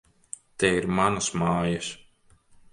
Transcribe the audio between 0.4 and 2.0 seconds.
Te ir manas mājas!